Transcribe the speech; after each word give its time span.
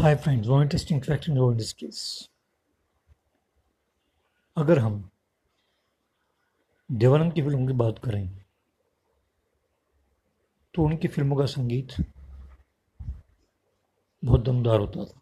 Hi 0.00 0.10
friends 0.14 0.48
one 0.48 0.62
interesting 0.62 1.00
fact 1.02 1.28
in 1.28 1.38
this 1.58 1.70
case. 1.78 2.28
अगर 4.56 4.78
हम 4.78 5.10
देवानंद 6.90 7.32
की 7.32 7.42
फ़िल्मों 7.42 7.66
की 7.66 7.72
बात 7.72 7.98
करें 8.04 8.28
तो 10.74 10.84
उनकी 10.84 11.08
फ़िल्मों 11.08 11.36
का 11.36 11.46
संगीत 11.46 11.94
बहुत 14.24 14.44
दमदार 14.44 14.80
होता 14.80 15.04
था 15.04 15.20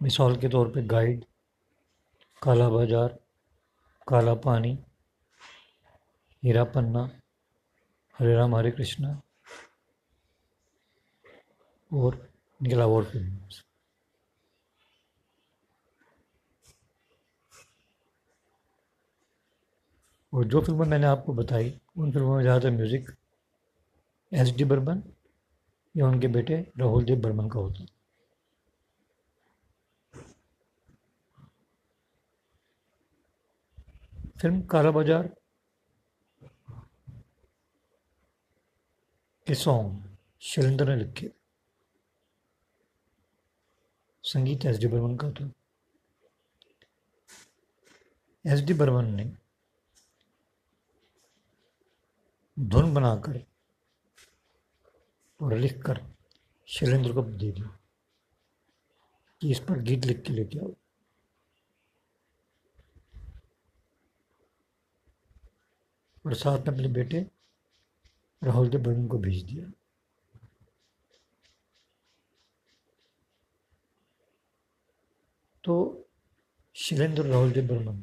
मिसाल 0.00 0.36
के 0.36 0.48
तौर 0.48 0.72
पे 0.72 0.82
गाइड, 0.86 1.24
काला 2.42 2.68
बाज़ार, 2.68 3.18
काला 4.08 4.34
पानी, 4.34 4.78
हीरा 6.42 6.64
पन्ना, 6.64 7.10
हरे 8.18 8.34
राम, 8.34 8.56
हरे 8.56 8.70
कृष्णा, 8.70 9.20
और 11.90 12.33
और 12.60 13.04
फ़िल्म 13.04 13.38
और 20.32 20.44
जो 20.44 20.60
फ़िल्में 20.60 20.86
मैंने 20.86 21.06
आपको 21.06 21.34
बताई, 21.34 21.72
उन 21.96 22.12
फ़िल्मों 22.12 22.36
में 22.36 22.42
ज़्यादातर 22.42 22.70
म्यूज़िक 22.70 23.10
एस 24.32 24.50
डी 24.56 24.64
बर्मन 24.64 25.02
या 25.94 26.06
उनके 26.08 26.28
बेटे 26.28 26.56
राहुल 26.78 27.04
देव 27.04 27.20
बर्मन 27.22 27.48
का 27.48 27.60
होता 27.60 27.86
फ़िल्म 34.40 34.60
काला 34.62 34.90
बाज़ार 34.90 35.28
के 39.46 39.54
सॉन्ग 39.54 40.02
शैलेंद्र 40.42 40.88
ने 40.88 40.96
लिखे। 40.96 41.30
संगीत 44.24 44.64
एस 44.64 44.78
डी 44.78 44.86
बर्मन 44.86 45.16
का 45.16 45.30
था। 45.30 45.50
एस 48.44 48.60
डी 48.60 48.74
बर्मन 48.74 49.04
ने 49.04 49.24
धुन 52.58 52.94
बनाकर 52.94 53.44
और 55.40 55.56
लिखकर 55.56 56.00
शैलेंद्र 56.68 57.12
को 57.12 57.22
दे 57.22 57.52
दिया 57.52 57.78
कि 59.40 59.50
इस 59.50 59.60
पर 59.60 59.80
गीत 59.80 60.04
लिख 60.04 60.22
के 60.22 60.32
लेके 60.32 60.58
आओ। 60.58 60.74
और 66.26 66.34
साथ 66.34 66.58
में 66.58 66.74
अपने 66.74 66.88
बेटे 66.88 67.26
राहुल 68.42 68.68
देव 68.68 68.80
बर्मन 68.80 69.08
को 69.08 69.18
भेज 69.18 69.42
दिया। 69.42 69.72
तो 75.64 76.04
शिलेंद्र 76.74 77.22
राहुल 77.22 77.52
देव 77.52 77.68
बर्मन 77.68 77.96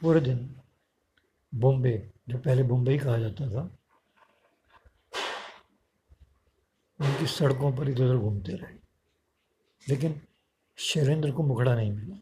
पूरे 0.00 0.20
दिन 0.20 0.60
बॉम्बे, 1.54 2.12
जो 2.28 2.38
पहले 2.38 2.62
बॉम्बे 2.62 2.92
ही 2.92 2.98
कहा 2.98 3.18
जाता 3.18 3.50
था, 3.50 3.62
उनकी 7.00 7.26
सड़कों 7.26 7.76
पर 7.76 7.88
इधर 7.88 8.04
उधर 8.04 8.16
घूमते 8.16 8.52
रहे। 8.52 8.74
लेकिन 9.88 10.26
शैलेंद्र 10.76 11.32
को 11.32 11.42
मुखड़ा 11.42 11.74
नहीं 11.74 11.92
मिला। 11.92 12.16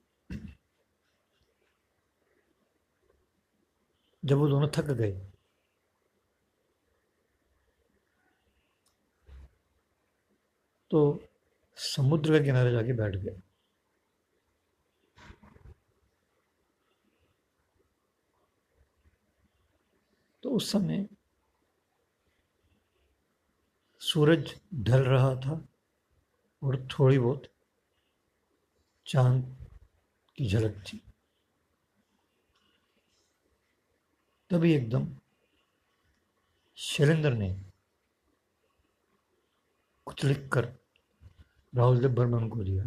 जब 4.24 4.36
वो 4.36 4.48
दोनों 4.48 4.68
थक 4.68 4.84
गए 4.84 5.30
तो 10.90 11.27
समुद्र 11.78 12.38
के 12.38 12.44
किनारे 12.44 12.70
जाके 12.72 12.92
बैठ 12.92 13.16
गए 13.16 13.40
तो 20.42 20.50
उस 20.50 20.72
समय 20.72 21.08
सूरज 24.00 24.60
ढल 24.74 25.02
रहा 25.02 25.34
था 25.34 25.68
और 26.62 26.88
थोड़ी 26.88 27.18
बहुत 27.18 27.46
चाँद 29.06 29.56
की 30.36 30.48
झलक 30.48 30.84
थी। 30.86 31.02
तभी 34.50 34.72
एकदम 34.72 35.08
शैलेंद्र 36.76 37.32
ने 37.32 37.64
कुछ 40.06 40.24
लिख 40.24 40.48
कर 40.52 40.87
राहुल 41.78 42.00
देव 42.00 42.10
बर्मन 42.10 42.48
को 42.48 42.62
दिया 42.64 42.84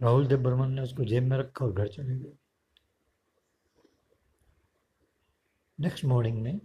राहुल 0.00 0.26
देव 0.26 0.42
बर्मन 0.42 0.70
ने 0.72 0.82
उसको 0.82 1.04
जेब 1.04 1.22
में 1.22 1.36
रखा 1.38 1.64
और 1.64 1.72
घर 1.72 1.88
चले 1.88 2.18
गए। 2.18 2.32
नेक्स्ट 5.78 6.04
मॉर्निंग 6.04 6.40
में 6.42 6.60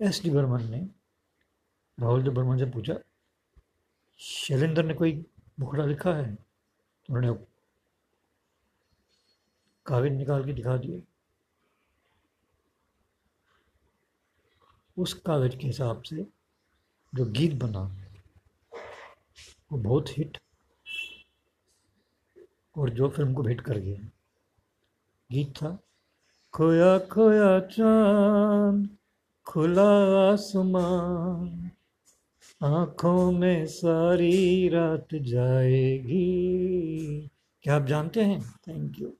एस 0.00 0.22
डी 0.22 0.30
बर्मन 0.30 0.64
ने 0.70 0.80
राहुल 1.98 2.22
देव 2.22 2.32
बर्मन 2.34 2.58
से 2.58 2.66
पूछा, 2.70 2.94
शैलेंद्र 4.20 4.82
ने 4.84 4.94
कोई 4.94 5.24
मुखड़ा 5.60 5.84
लिखा 5.84 6.14
है? 6.14 6.34
तो 6.34 7.14
उन्होंने 7.14 7.44
कागज़ 9.86 10.12
निकाल 10.12 10.44
के 10.44 10.52
दिखा 10.52 10.76
दिए। 10.76 11.02
उस 14.98 15.12
कागज़ 15.14 15.56
के 15.56 15.66
हिसाब 15.66 16.02
से 16.02 16.26
जो 17.14 17.24
गीत 17.24 17.54
बना, 17.54 17.80
वो 19.72 19.78
बहुत 19.78 20.18
हिट 20.18 20.38
और 22.76 22.90
जो 22.90 23.08
फ़िल्म 23.08 23.34
को 23.34 23.42
हिट 23.42 23.60
कर 23.60 23.78
गया। 23.78 24.10
गीत 25.32 25.56
था, 25.56 25.78
खोया 26.52 26.98
खोया 26.98 27.60
चाँद, 27.60 28.88
खुला 29.46 29.90
आसमान, 30.32 31.70
आँखों 32.62 33.32
में 33.32 33.66
सारी 33.66 34.68
रात 34.68 35.08
जाएगी। 35.14 36.18
क्या 37.62 37.76
आप 37.76 37.86
जानते 37.86 38.22
हैं? 38.22 38.40
Thank 38.68 38.98
you 38.98 39.12